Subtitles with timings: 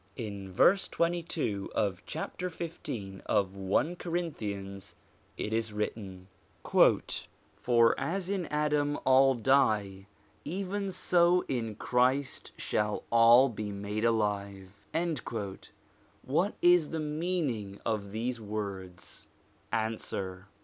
[0.15, 4.95] In verse 22 of chapter 15 of 1 Corinthians
[5.37, 6.27] it is written:'
[7.53, 10.07] For as in Adam all die,
[10.43, 14.87] even so in Christ shall all be made alive.'
[16.23, 19.27] What is the meaning of these words?
[19.71, 20.47] Answer.